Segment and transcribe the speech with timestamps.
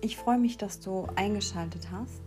[0.00, 2.22] Ich freue mich, dass du eingeschaltet hast.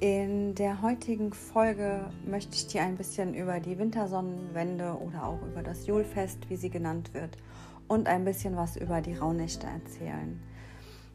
[0.00, 5.62] In der heutigen Folge möchte ich dir ein bisschen über die Wintersonnenwende oder auch über
[5.62, 7.36] das Julfest, wie sie genannt wird,
[7.86, 10.42] und ein bisschen was über die Rauhnächte erzählen.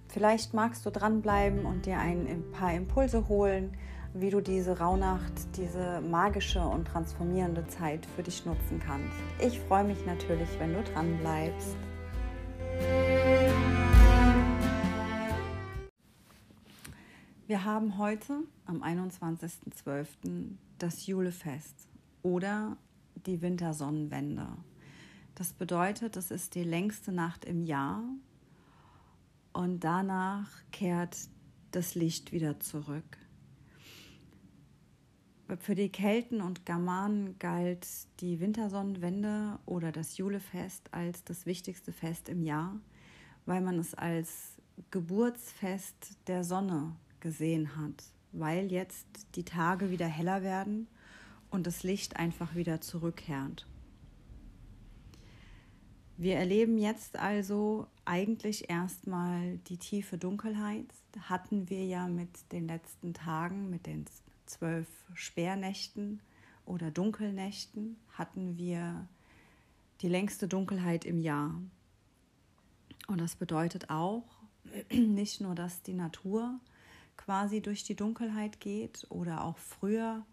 [0.07, 3.75] Vielleicht magst du dranbleiben und dir ein paar Impulse holen,
[4.13, 9.17] wie du diese Rauhnacht, diese magische und transformierende Zeit für dich nutzen kannst.
[9.39, 11.75] Ich freue mich natürlich, wenn du dranbleibst.
[17.51, 20.07] Wir haben heute am 21.12.
[20.77, 21.89] das Julefest
[22.23, 22.77] oder
[23.25, 24.47] die Wintersonnenwende.
[25.35, 28.05] Das bedeutet, es ist die längste Nacht im Jahr
[29.51, 31.27] und danach kehrt
[31.71, 33.17] das Licht wieder zurück.
[35.59, 37.85] Für die Kelten und Germanen galt
[38.21, 42.79] die Wintersonnenwende oder das Julefest als das wichtigste Fest im Jahr,
[43.45, 44.55] weil man es als
[44.89, 50.87] Geburtsfest der Sonne gesehen hat, weil jetzt die Tage wieder heller werden
[51.49, 53.67] und das Licht einfach wieder zurückkehrt.
[56.17, 60.85] Wir erleben jetzt also eigentlich erstmal die tiefe Dunkelheit.
[61.21, 64.05] Hatten wir ja mit den letzten Tagen, mit den
[64.45, 66.21] zwölf Sperrnächten
[66.65, 69.07] oder Dunkelnächten hatten wir
[70.01, 71.59] die längste Dunkelheit im Jahr.
[73.07, 74.23] Und das bedeutet auch
[74.91, 76.59] nicht nur, dass die Natur
[77.25, 80.25] quasi durch die Dunkelheit geht oder auch früher,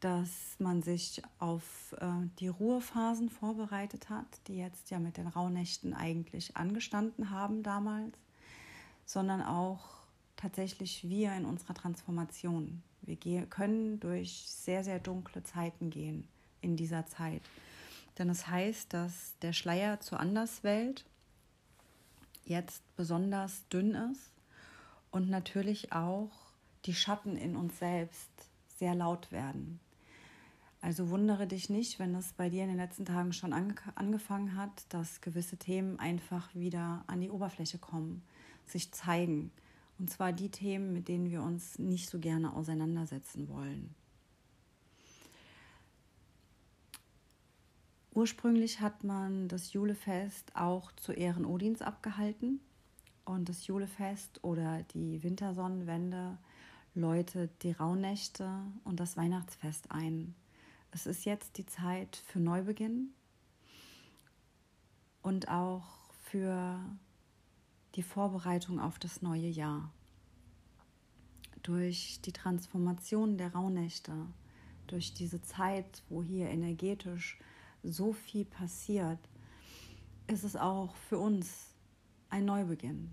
[0.00, 2.06] dass man sich auf äh,
[2.38, 8.16] die Ruhephasen vorbereitet hat, die jetzt ja mit den Rauhnächten eigentlich angestanden haben damals,
[9.04, 9.98] sondern auch
[10.36, 12.82] tatsächlich wir in unserer Transformation.
[13.02, 16.28] Wir können durch sehr, sehr dunkle Zeiten gehen
[16.60, 17.42] in dieser Zeit.
[18.18, 21.04] Denn es das heißt, dass der Schleier zur Anderswelt
[22.44, 24.37] jetzt besonders dünn ist
[25.10, 26.30] und natürlich auch
[26.84, 28.30] die Schatten in uns selbst
[28.78, 29.80] sehr laut werden.
[30.80, 34.56] Also wundere dich nicht, wenn es bei dir in den letzten Tagen schon ange angefangen
[34.56, 38.22] hat, dass gewisse Themen einfach wieder an die Oberfläche kommen,
[38.64, 39.50] sich zeigen.
[39.98, 43.94] Und zwar die Themen, mit denen wir uns nicht so gerne auseinandersetzen wollen.
[48.14, 52.60] Ursprünglich hat man das Julefest auch zu Ehren Odins abgehalten.
[53.28, 56.38] Und das Julefest oder die Wintersonnenwende
[56.94, 58.50] läutet die Rauhnächte
[58.84, 60.34] und das Weihnachtsfest ein.
[60.92, 63.10] Es ist jetzt die Zeit für Neubeginn
[65.20, 65.84] und auch
[66.22, 66.80] für
[67.96, 69.92] die Vorbereitung auf das neue Jahr.
[71.62, 74.14] Durch die Transformation der Rauhnächte,
[74.86, 77.38] durch diese Zeit, wo hier energetisch
[77.82, 79.20] so viel passiert,
[80.28, 81.74] ist es auch für uns
[82.30, 83.12] ein Neubeginn.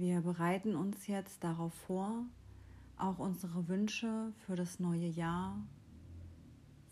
[0.00, 2.24] Wir bereiten uns jetzt darauf vor,
[2.98, 5.58] auch unsere Wünsche für das neue Jahr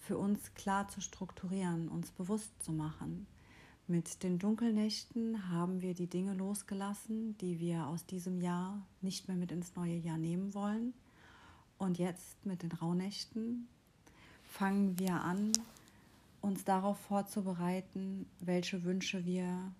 [0.01, 3.29] für uns klar zu strukturieren, uns bewusst zu machen.
[3.87, 9.37] Mit den Dunkelnächten haben wir die Dinge losgelassen, die wir aus diesem Jahr nicht mehr
[9.37, 10.93] mit ins neue Jahr nehmen wollen.
[11.79, 13.69] Und jetzt mit den Rauhnächten
[14.43, 15.53] fangen wir an,
[16.41, 19.73] uns darauf vorzubereiten, welche Wünsche wir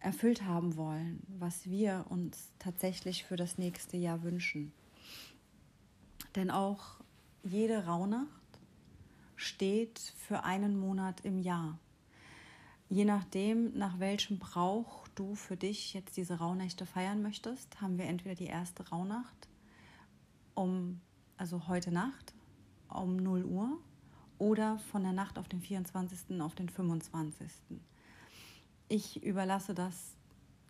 [0.00, 4.72] erfüllt haben wollen, was wir uns tatsächlich für das nächste Jahr wünschen.
[6.34, 7.00] Denn auch
[7.42, 8.28] jede Rauhnacht
[9.36, 11.78] steht für einen Monat im Jahr.
[12.88, 18.06] Je nachdem, nach welchem Brauch du für dich jetzt diese Rauhnächte feiern möchtest, haben wir
[18.06, 19.48] entweder die erste Rauhnacht
[20.54, 21.00] um,
[21.36, 22.34] also heute Nacht
[22.88, 23.78] um 0 Uhr
[24.38, 26.40] oder von der Nacht auf den 24.
[26.40, 27.48] auf den 25.
[28.92, 30.16] Ich überlasse das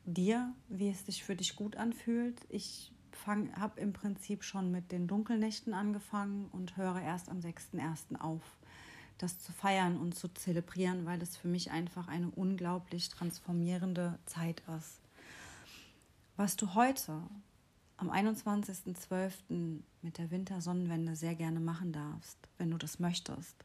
[0.05, 2.39] dir, wie es sich für dich gut anfühlt.
[2.51, 2.93] Ich
[3.27, 8.21] habe im Prinzip schon mit den Dunkelnächten angefangen und höre erst am 6.1.
[8.21, 8.43] auf,
[9.17, 14.63] das zu feiern und zu zelebrieren, weil es für mich einfach eine unglaublich transformierende Zeit
[14.77, 15.01] ist.
[16.37, 17.23] Was du heute
[17.97, 19.79] am 21.12.
[20.03, 23.57] mit der Wintersonnenwende sehr gerne machen darfst, wenn du das möchtest.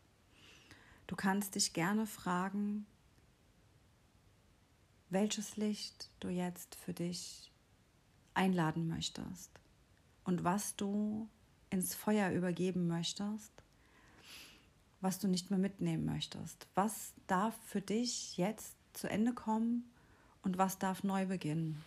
[1.08, 2.86] Du kannst dich gerne fragen,
[5.10, 7.52] welches Licht du jetzt für dich
[8.34, 9.52] einladen möchtest
[10.24, 11.30] und was du
[11.70, 13.52] ins Feuer übergeben möchtest,
[15.02, 16.68] was du nicht mehr mitnehmen möchtest.
[16.74, 19.90] Was darf für dich jetzt zu Ende kommen
[20.42, 21.84] und was darf neu beginnen?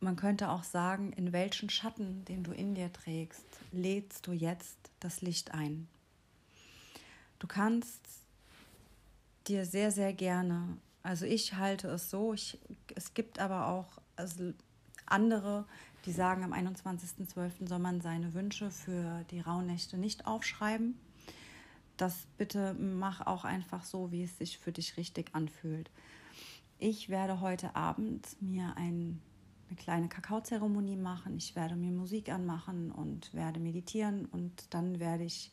[0.00, 4.76] Man könnte auch sagen, in welchen Schatten, den du in dir trägst, lädst du jetzt
[5.00, 5.88] das Licht ein.
[7.38, 8.00] Du kannst
[9.48, 12.58] dir sehr, sehr gerne Also ich halte es so, ich,
[12.94, 14.52] es gibt aber auch also
[15.06, 15.66] andere,
[16.06, 17.68] die sagen, am 21.12.
[17.68, 20.98] soll man seine Wünsche für die Rauhnächte nicht aufschreiben.
[21.96, 25.90] Das bitte mach auch einfach so, wie es sich für dich richtig anfühlt.
[26.78, 29.20] Ich werde heute Abend mir ein,
[29.68, 31.36] eine kleine Kakaozeremonie machen.
[31.36, 35.52] Ich werde mir Musik anmachen und werde meditieren und dann werde ich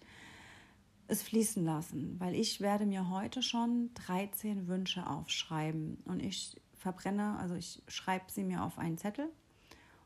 [1.12, 7.38] es fließen lassen, weil ich werde mir heute schon 13 Wünsche aufschreiben und ich verbrenne,
[7.38, 9.28] also ich schreibe sie mir auf einen Zettel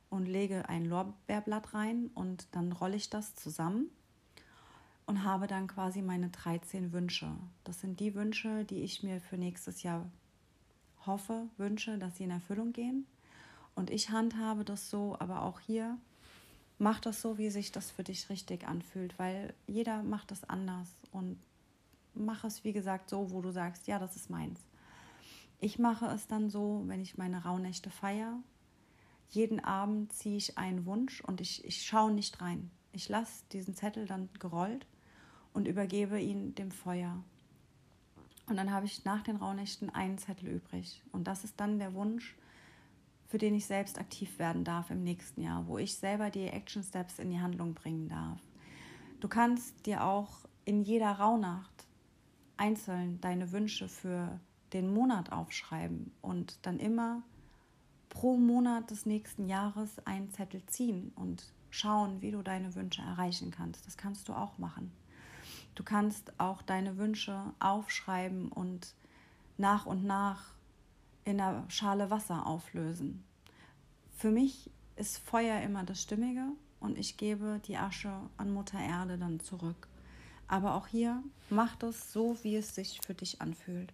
[0.09, 3.91] und lege ein Lorbeerblatt rein und dann rolle ich das zusammen
[5.05, 7.31] und habe dann quasi meine 13 Wünsche.
[7.63, 10.09] Das sind die Wünsche, die ich mir für nächstes Jahr
[11.05, 13.05] hoffe, wünsche, dass sie in Erfüllung gehen.
[13.75, 15.99] Und ich handhabe das so, aber auch hier
[16.77, 20.89] mach das so, wie sich das für dich richtig anfühlt, weil jeder macht das anders
[21.11, 21.37] und
[22.13, 24.59] mach es, wie gesagt, so, wo du sagst, ja, das ist meins.
[25.59, 28.37] Ich mache es dann so, wenn ich meine Rauhnächte feiere.
[29.29, 32.69] Jeden Abend ziehe ich einen Wunsch und ich, ich schaue nicht rein.
[32.91, 34.85] Ich lasse diesen Zettel dann gerollt
[35.53, 37.23] und übergebe ihn dem Feuer.
[38.47, 41.01] Und dann habe ich nach den Rauhnächten einen Zettel übrig.
[41.11, 42.35] Und das ist dann der Wunsch,
[43.35, 46.81] für den ich selbst aktiv werden darf im nächsten Jahr, wo ich selber die Action
[46.81, 48.39] Steps in die Handlung bringen darf.
[49.19, 51.85] Du kannst dir auch in jeder Rauhnacht
[52.55, 54.39] einzeln deine Wünsche für
[54.71, 57.23] den Monat aufschreiben und dann immer
[58.07, 63.51] pro Monat des nächsten Jahres einen Zettel ziehen und schauen, wie du deine Wünsche erreichen
[63.51, 63.85] kannst.
[63.85, 64.93] Das kannst du auch machen.
[65.75, 68.95] Du kannst auch deine Wünsche aufschreiben und
[69.57, 70.55] nach und nach
[71.25, 73.23] in einer Schale Wasser auflösen.
[74.15, 76.45] Für mich ist Feuer immer das Stimmige
[76.79, 79.87] und ich gebe die Asche an Mutter Erde dann zurück.
[80.47, 83.91] Aber auch hier mach das so, wie es sich für dich anfühlt.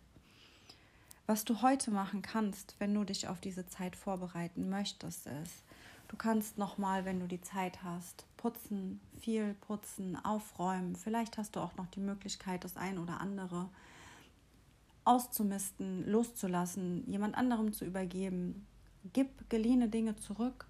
[1.26, 5.64] Was du heute machen kannst, wenn du dich auf diese Zeit vorbereiten möchtest, ist,
[6.10, 10.98] du kannst nochmal, wenn du die Zeit hast, putzen, viel putzen, aufräumen.
[10.98, 13.70] Vielleicht hast du auch noch die Möglichkeit, das ein oder andere
[15.04, 18.66] auszumisten, loszulassen, jemand anderem zu übergeben.
[19.14, 20.68] Gib geliehene Dinge zurück.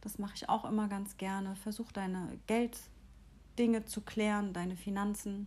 [0.00, 1.56] Das mache ich auch immer ganz gerne.
[1.56, 5.46] Versuch deine Gelddinge zu klären, deine Finanzen.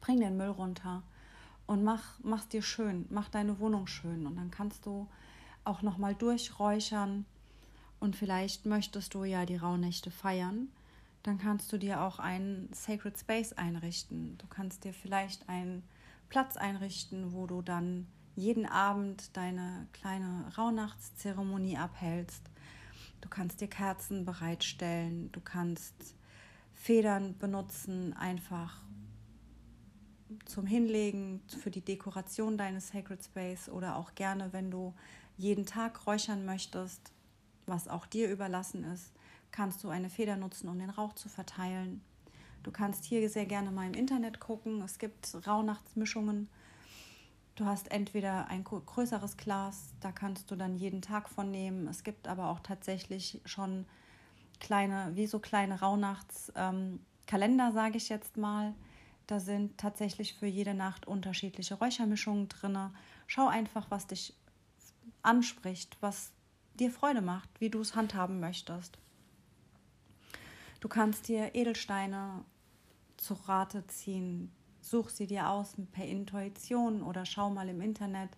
[0.00, 1.02] Bring den Müll runter
[1.66, 5.08] und mach mach's dir schön, mach deine Wohnung schön und dann kannst du
[5.64, 7.26] auch noch mal durchräuchern
[8.00, 10.68] und vielleicht möchtest du ja die Rauhnächte feiern,
[11.22, 14.36] dann kannst du dir auch einen Sacred Space einrichten.
[14.38, 15.82] Du kannst dir vielleicht einen
[16.30, 18.06] Platz einrichten, wo du dann
[18.36, 22.42] jeden Abend deine kleine Rauhnachtszeremonie abhältst.
[23.20, 25.94] Du kannst dir Kerzen bereitstellen, du kannst
[26.72, 28.80] Federn benutzen, einfach
[30.46, 34.94] zum Hinlegen, für die Dekoration deines Sacred Space oder auch gerne, wenn du
[35.36, 37.12] jeden Tag räuchern möchtest,
[37.66, 39.12] was auch dir überlassen ist,
[39.50, 42.00] kannst du eine Feder nutzen, um den Rauch zu verteilen.
[42.62, 44.82] Du kannst hier sehr gerne mal im Internet gucken.
[44.82, 46.48] Es gibt Rauhnachtsmischungen.
[47.54, 51.88] Du hast entweder ein größeres Glas, da kannst du dann jeden Tag von nehmen.
[51.88, 53.84] Es gibt aber auch tatsächlich schon
[54.60, 58.74] kleine, wie so kleine Rauhnachtskalender, ähm, sage ich jetzt mal.
[59.26, 62.78] Da sind tatsächlich für jede Nacht unterschiedliche Räuchermischungen drin.
[63.26, 64.34] Schau einfach, was dich
[65.22, 66.32] anspricht, was
[66.74, 68.98] dir Freude macht, wie du es handhaben möchtest.
[70.80, 72.42] Du kannst dir Edelsteine
[73.20, 74.50] zu Rate ziehen.
[74.80, 78.30] Such sie dir aus per Intuition oder schau mal im Internet,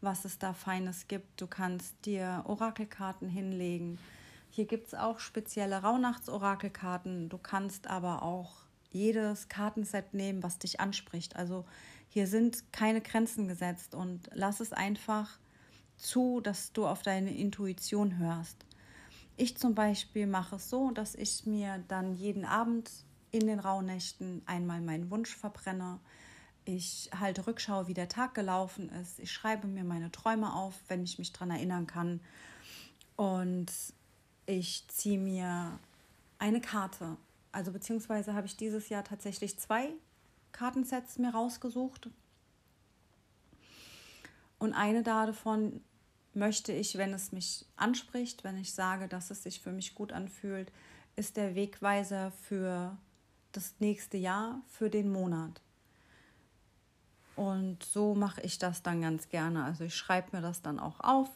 [0.00, 1.40] was es da Feines gibt.
[1.40, 3.98] Du kannst dir Orakelkarten hinlegen.
[4.50, 7.28] Hier gibt es auch spezielle Rauhnachts-Orakelkarten.
[7.28, 8.52] Du kannst aber auch
[8.90, 11.36] jedes Kartenset nehmen, was dich anspricht.
[11.36, 11.64] Also
[12.08, 15.38] hier sind keine Grenzen gesetzt und lass es einfach
[15.96, 18.64] zu, dass du auf deine Intuition hörst.
[19.36, 22.90] Ich zum Beispiel mache es so, dass ich mir dann jeden Abend
[23.38, 26.00] in den Rauhnächten einmal meinen Wunsch verbrenne.
[26.64, 29.18] Ich halte Rückschau, wie der Tag gelaufen ist.
[29.20, 32.20] Ich schreibe mir meine Träume auf, wenn ich mich daran erinnern kann.
[33.16, 33.72] Und
[34.46, 35.78] ich ziehe mir
[36.38, 37.16] eine Karte.
[37.52, 39.90] Also beziehungsweise habe ich dieses Jahr tatsächlich zwei
[40.52, 42.10] Kartensets mir rausgesucht.
[44.58, 45.80] Und eine davon
[46.34, 50.12] möchte ich, wenn es mich anspricht, wenn ich sage, dass es sich für mich gut
[50.12, 50.72] anfühlt,
[51.16, 52.96] ist der Wegweiser für
[53.58, 55.60] das nächste Jahr, für den Monat.
[57.34, 59.64] Und so mache ich das dann ganz gerne.
[59.64, 61.28] Also ich schreibe mir das dann auch auf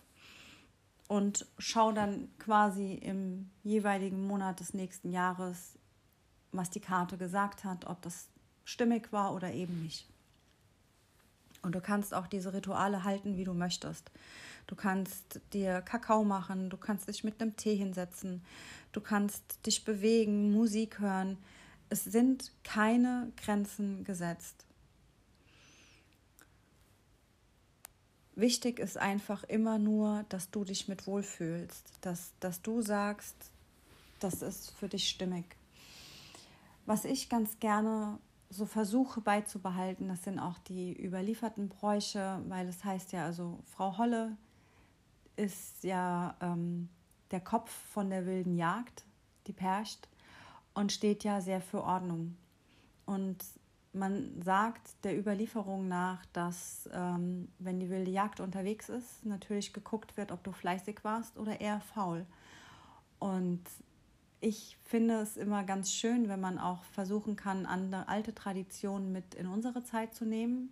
[1.08, 5.78] und schaue dann quasi im jeweiligen Monat des nächsten Jahres,
[6.52, 8.28] was die Karte gesagt hat, ob das
[8.64, 10.08] stimmig war oder eben nicht.
[11.62, 14.10] Und du kannst auch diese Rituale halten, wie du möchtest.
[14.66, 18.42] Du kannst dir Kakao machen, du kannst dich mit einem Tee hinsetzen,
[18.92, 21.38] du kannst dich bewegen, Musik hören.
[21.92, 24.64] Es sind keine Grenzen gesetzt.
[28.34, 33.36] Wichtig ist einfach immer nur, dass du dich mit wohlfühlst, dass, dass du sagst,
[34.20, 35.44] das ist für dich stimmig.
[36.86, 38.18] Was ich ganz gerne
[38.48, 43.98] so versuche beizubehalten, das sind auch die überlieferten Bräuche, weil es heißt ja, also Frau
[43.98, 44.38] Holle
[45.36, 46.88] ist ja ähm,
[47.32, 49.04] der Kopf von der wilden Jagd,
[49.46, 50.08] die Percht,
[50.74, 52.36] und steht ja sehr für Ordnung.
[53.04, 53.44] Und
[53.92, 60.16] man sagt der Überlieferung nach, dass ähm, wenn die wilde Jagd unterwegs ist, natürlich geguckt
[60.16, 62.24] wird, ob du fleißig warst oder eher faul.
[63.18, 63.62] Und
[64.40, 69.34] ich finde es immer ganz schön, wenn man auch versuchen kann, andere alte Traditionen mit
[69.34, 70.70] in unsere Zeit zu nehmen,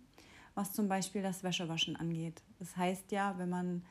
[0.55, 2.41] was zum Beispiel das Wäschewaschen angeht.
[2.59, 3.85] Das heißt ja, wenn man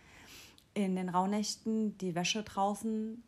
[0.75, 3.23] in den Rauhnächten die Wäsche draußen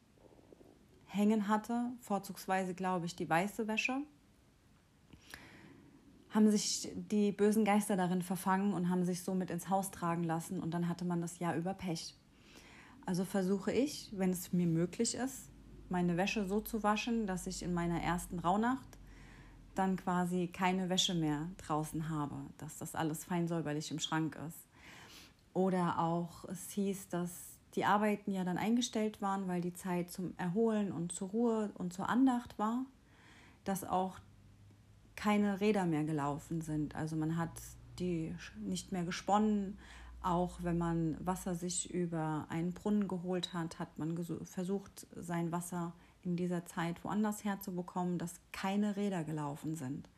[1.12, 3.98] hängen hatte, vorzugsweise glaube ich die weiße Wäsche,
[6.30, 10.60] haben sich die bösen Geister darin verfangen und haben sich somit ins Haus tragen lassen
[10.60, 12.14] und dann hatte man das Jahr über Pech.
[13.04, 15.50] Also versuche ich, wenn es mir möglich ist,
[15.90, 18.98] meine Wäsche so zu waschen, dass ich in meiner ersten Rauhnacht
[19.74, 24.58] dann quasi keine Wäsche mehr draußen habe, dass das alles fein säuberlich im Schrank ist.
[25.52, 30.34] Oder auch es hieß, dass die Arbeiten ja dann eingestellt waren, weil die Zeit zum
[30.36, 32.84] Erholen und zur Ruhe und zur Andacht war,
[33.64, 34.18] dass auch
[35.16, 36.94] keine Räder mehr gelaufen sind.
[36.94, 37.50] Also man hat
[37.98, 39.78] die nicht mehr gesponnen.
[40.22, 45.92] Auch wenn man Wasser sich über einen Brunnen geholt hat, hat man versucht, sein Wasser
[46.22, 50.08] in dieser Zeit woanders herzubekommen, dass keine Räder gelaufen sind.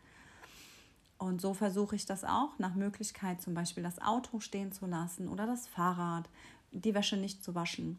[1.16, 5.28] Und so versuche ich das auch, nach Möglichkeit zum Beispiel das Auto stehen zu lassen
[5.28, 6.28] oder das Fahrrad,
[6.74, 7.98] die Wäsche nicht zu waschen.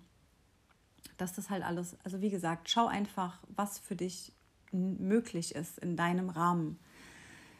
[1.18, 4.34] Dass das halt alles, also wie gesagt, schau einfach, was für dich
[4.72, 6.78] möglich ist in deinem Rahmen.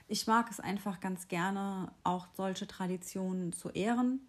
[0.08, 4.20] Ich mag es einfach ganz gerne, auch solche Traditionen zu ehren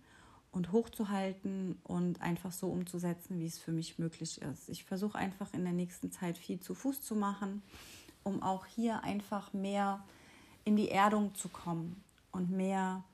[0.52, 4.68] und hochzuhalten und einfach so umzusetzen, wie es für mich möglich ist.
[4.68, 7.62] Ich versuche einfach in der nächsten Zeit viel zu Fuß zu machen,
[8.22, 10.02] um auch hier einfach mehr
[10.64, 12.02] in die Erdung zu kommen
[12.32, 13.04] und mehr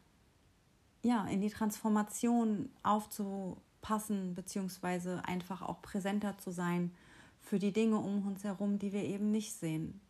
[1.02, 6.92] ja, in die Transformation aufzupassen, beziehungsweise einfach auch präsenter zu sein
[7.40, 10.00] für die Dinge um uns herum, die wir eben nicht sehen.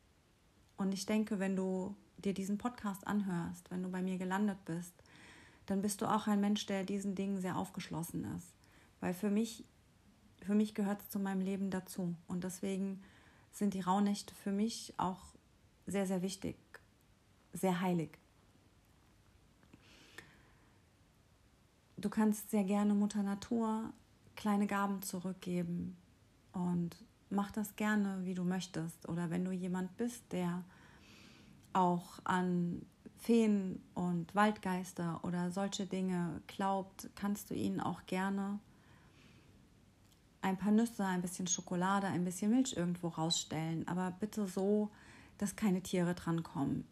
[0.76, 4.92] Und ich denke, wenn du dir diesen Podcast anhörst, wenn du bei mir gelandet bist,
[5.66, 8.48] dann bist du auch ein Mensch, der diesen Dingen sehr aufgeschlossen ist.
[9.00, 9.64] Weil für mich,
[10.42, 12.14] für mich gehört es zu meinem Leben dazu.
[12.26, 13.02] Und deswegen
[13.52, 15.20] sind die Rauhnächte für mich auch
[15.86, 16.56] sehr, sehr wichtig,
[17.52, 18.18] sehr heilig.
[22.02, 23.92] Du kannst sehr gerne Mutter Natur
[24.34, 25.96] kleine Gaben zurückgeben
[26.52, 26.96] und
[27.30, 29.08] mach das gerne, wie du möchtest.
[29.08, 30.64] Oder wenn du jemand bist, der
[31.72, 32.84] auch an
[33.18, 38.58] Feen und Waldgeister oder solche Dinge glaubt, kannst du ihnen auch gerne
[40.40, 43.86] ein paar Nüsse, ein bisschen Schokolade, ein bisschen Milch irgendwo rausstellen.
[43.86, 44.90] Aber bitte so,
[45.38, 46.84] dass keine Tiere drankommen,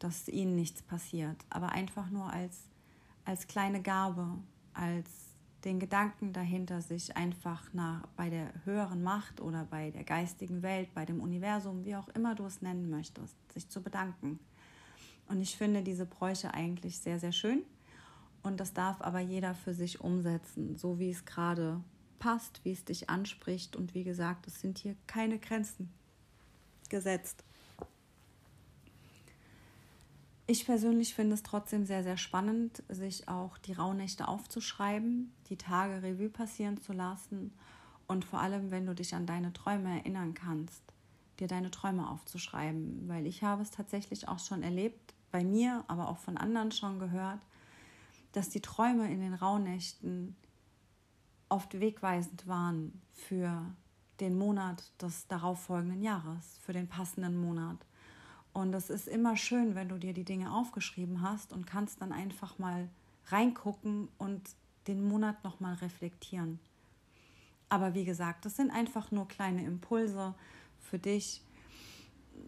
[0.00, 1.36] dass ihnen nichts passiert.
[1.50, 2.64] Aber einfach nur als,
[3.24, 4.26] als kleine Gabe,
[4.76, 5.10] als
[5.64, 10.94] den Gedanken dahinter, sich einfach nach, bei der höheren Macht oder bei der geistigen Welt,
[10.94, 14.38] bei dem Universum, wie auch immer du es nennen möchtest, sich zu bedanken.
[15.28, 17.62] Und ich finde diese Bräuche eigentlich sehr, sehr schön.
[18.42, 21.82] Und das darf aber jeder für sich umsetzen, so wie es gerade
[22.20, 23.74] passt, wie es dich anspricht.
[23.74, 25.92] Und wie gesagt, es sind hier keine Grenzen
[26.88, 27.42] gesetzt.
[30.48, 36.02] Ich persönlich finde es trotzdem sehr, sehr spannend, sich auch die Rauhnächte aufzuschreiben, die Tage
[36.02, 37.52] Revue passieren zu lassen
[38.06, 40.82] und vor allem, wenn du dich an deine Träume erinnern kannst,
[41.40, 46.08] dir deine Träume aufzuschreiben, weil ich habe es tatsächlich auch schon erlebt, bei mir, aber
[46.08, 47.40] auch von anderen schon gehört,
[48.32, 50.36] dass die Träume in den Rauhnächten
[51.48, 53.62] oft wegweisend waren für
[54.20, 57.78] den Monat des darauffolgenden Jahres, für den passenden Monat.
[58.56, 62.10] Und es ist immer schön, wenn du dir die Dinge aufgeschrieben hast und kannst dann
[62.10, 62.88] einfach mal
[63.26, 64.40] reingucken und
[64.86, 66.58] den Monat nochmal reflektieren.
[67.68, 70.32] Aber wie gesagt, das sind einfach nur kleine Impulse
[70.80, 71.42] für dich.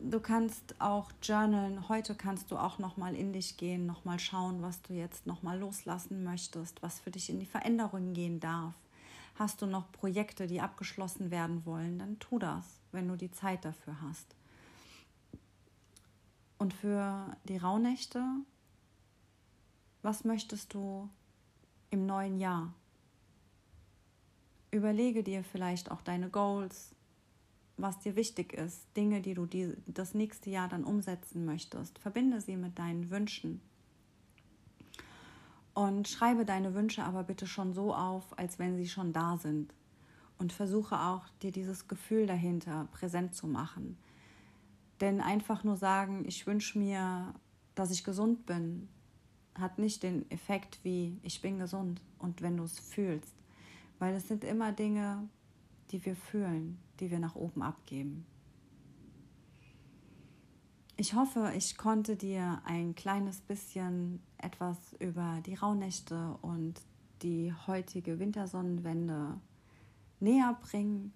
[0.03, 1.91] Du kannst auch journalen.
[1.91, 6.25] Heute kannst du auch nochmal in dich gehen, nochmal schauen, was du jetzt nochmal loslassen
[6.25, 8.73] möchtest, was für dich in die Veränderung gehen darf.
[9.35, 13.67] Hast du noch Projekte, die abgeschlossen werden wollen, dann tu das, wenn du die Zeit
[13.67, 14.38] dafür hast.
[16.59, 18.23] Und für die Rauhnächte
[20.03, 21.09] Was möchtest du
[21.91, 22.75] im neuen Jahr?
[24.71, 26.95] Überlege dir vielleicht auch deine Goals,
[27.79, 31.99] was dir wichtig ist, Dinge, die du die, das nächste Jahr dann umsetzen möchtest.
[31.99, 33.61] Verbinde sie mit deinen Wünschen.
[35.75, 39.73] Und schreibe deine Wünsche aber bitte schon so auf, als wenn sie schon da sind.
[40.37, 43.97] Und versuche auch, dir dieses Gefühl dahinter präsent zu machen.
[45.01, 47.35] Denn einfach nur sagen, ich wünsche mir,
[47.75, 48.89] dass ich gesund bin,
[49.55, 53.35] hat nicht den Effekt wie ich bin gesund und wenn du es fühlst.
[53.99, 55.29] Weil es sind immer Dinge,
[55.91, 58.27] die wir fühlen, die wir nach oben abgeben.
[60.97, 66.81] Ich hoffe, ich konnte dir ein kleines bisschen etwas über die Rauhnächte und
[67.23, 69.41] die heutige Wintersonnenwende
[70.19, 71.13] näher bringen.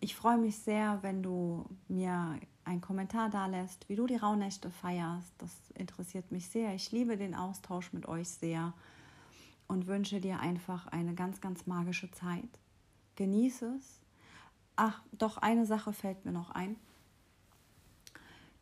[0.00, 4.70] Ich freue mich sehr, wenn du mir einen Kommentar da lässt, wie du die Rauhnächte
[4.70, 5.32] feierst.
[5.38, 6.74] Das interessiert mich sehr.
[6.74, 8.72] Ich liebe den Austausch mit euch sehr
[9.66, 12.48] und wünsche dir einfach eine ganz, ganz magische Zeit.
[13.16, 14.00] Genieße es.
[14.76, 16.76] Ach, doch eine Sache fällt mir noch ein.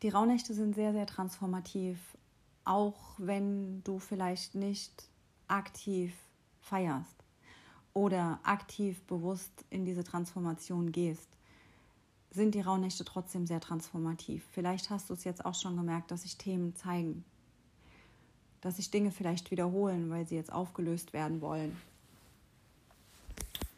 [0.01, 1.97] Die Rauhnächte sind sehr, sehr transformativ,
[2.65, 5.09] auch wenn du vielleicht nicht
[5.47, 6.13] aktiv
[6.59, 7.15] feierst
[7.93, 11.29] oder aktiv bewusst in diese Transformation gehst
[12.33, 14.43] sind die Rauhnächte trotzdem sehr transformativ.
[14.51, 17.23] Vielleicht hast du es jetzt auch schon gemerkt, dass sich Themen zeigen,
[18.61, 21.77] dass sich Dinge vielleicht wiederholen, weil sie jetzt aufgelöst werden wollen.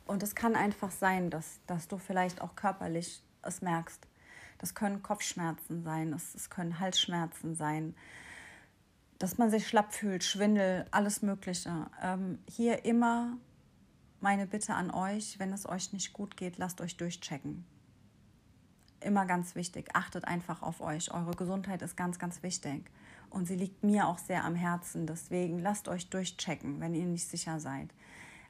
[0.05, 4.07] Und es kann einfach sein, dass, dass du vielleicht auch körperlich es merkst.
[4.57, 7.93] Das können Kopfschmerzen sein, es, es können Halsschmerzen sein,
[9.19, 11.87] dass man sich schlapp fühlt, Schwindel, alles Mögliche.
[12.01, 13.37] Ähm, hier immer
[14.21, 17.65] meine Bitte an euch, wenn es euch nicht gut geht, lasst euch durchchecken
[19.05, 19.89] immer ganz wichtig.
[19.93, 21.13] Achtet einfach auf euch.
[21.13, 22.89] Eure Gesundheit ist ganz, ganz wichtig.
[23.29, 25.07] Und sie liegt mir auch sehr am Herzen.
[25.07, 27.89] Deswegen lasst euch durchchecken, wenn ihr nicht sicher seid.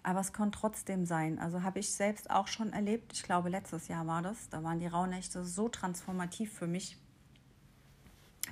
[0.04, 1.40] Aber es kann trotzdem sein.
[1.40, 3.14] Also habe ich selbst auch schon erlebt.
[3.14, 4.50] Ich glaube, letztes Jahr war das.
[4.50, 6.98] Da waren die Rauhnächte so transformativ für mich,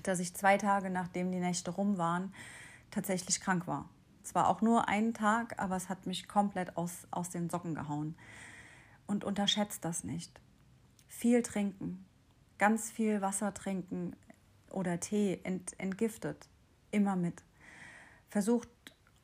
[0.01, 2.33] dass ich zwei Tage nachdem die Nächte rum waren,
[2.89, 3.87] tatsächlich krank war.
[4.23, 8.15] Zwar auch nur einen Tag, aber es hat mich komplett aus, aus den Socken gehauen.
[9.05, 10.39] Und unterschätzt das nicht
[11.13, 12.03] viel trinken,
[12.57, 14.15] ganz viel Wasser trinken
[14.71, 16.49] oder Tee ent, entgiftet,
[16.91, 17.43] immer mit.
[18.29, 18.67] Versucht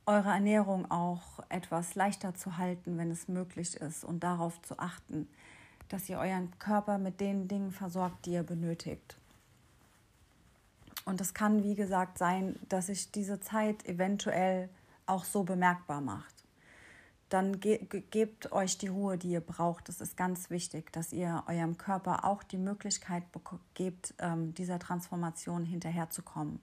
[0.05, 5.27] eure Ernährung auch etwas leichter zu halten, wenn es möglich ist und darauf zu achten,
[5.89, 9.17] dass ihr euren Körper mit den Dingen versorgt, die ihr benötigt.
[11.05, 14.69] Und es kann, wie gesagt, sein, dass sich diese Zeit eventuell
[15.05, 16.38] auch so bemerkbar macht
[17.29, 19.87] dann ge gebt euch die Ruhe, die ihr braucht.
[19.87, 23.23] Das ist ganz wichtig, dass ihr eurem Körper auch die Möglichkeit
[23.75, 26.59] gebt, ähm, dieser Transformation hinterherzukommen.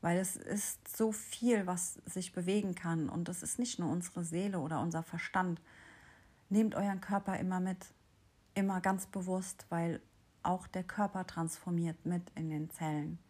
[0.00, 3.08] Weil es ist so viel, was sich bewegen kann.
[3.08, 5.60] Und das ist nicht nur unsere Seele oder unser Verstand.
[6.48, 7.86] Nehmt euren Körper immer mit,
[8.54, 10.00] immer ganz bewusst, weil
[10.42, 13.20] auch der Körper transformiert mit in den Zellen.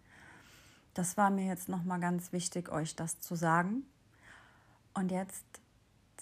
[0.95, 3.85] Das war mir jetzt nochmal ganz wichtig, euch das zu sagen.
[4.95, 5.62] Und jetzt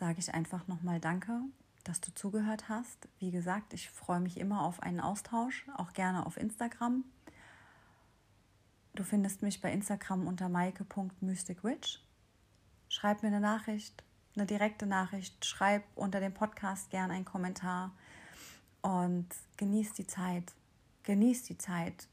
[0.01, 1.43] sage ich einfach nochmal Danke,
[1.85, 3.07] dass du zugehört hast.
[3.19, 7.05] Wie gesagt, ich freue mich immer auf einen Austausch, auch gerne auf Instagram.
[8.95, 12.01] Du findest mich bei Instagram unter maike.mysticwitch.
[12.89, 14.03] Schreib mir eine Nachricht,
[14.35, 15.45] eine direkte Nachricht.
[15.45, 17.93] Schreib unter dem Podcast gerne einen Kommentar
[18.81, 20.55] und genieß die Zeit.
[21.03, 22.09] Genieß die Zeit.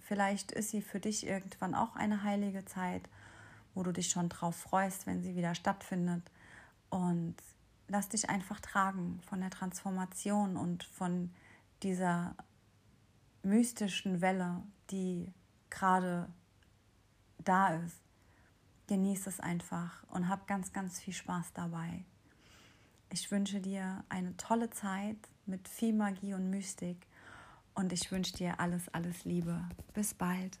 [0.00, 3.08] Vielleicht ist sie für dich irgendwann auch eine heilige Zeit,
[3.74, 6.22] wo du dich schon drauf freust, wenn sie wieder stattfindet.
[6.90, 7.36] Und
[7.88, 11.30] lass dich einfach tragen von der Transformation und von
[11.82, 12.34] dieser
[13.42, 15.32] mystischen Welle, die
[15.70, 16.28] gerade
[17.38, 17.96] da ist.
[18.86, 22.04] Genieß es einfach und hab ganz, ganz viel Spaß dabei.
[23.12, 27.06] Ich wünsche dir eine tolle Zeit mit viel Magie und Mystik
[27.74, 29.68] und ich wünsche dir alles, alles Liebe.
[29.94, 30.58] Bis bald.